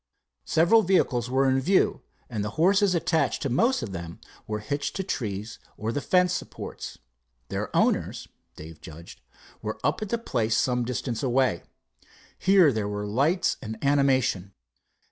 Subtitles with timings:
[0.47, 4.95] Several vehicles were in view, and the horses attached to most of them were hitched
[4.95, 6.97] to trees or the fence supports.
[7.49, 9.21] Their owners, Dave judged,
[9.61, 11.61] were up at a place some distance away.
[12.39, 14.55] Here there were lights and animation.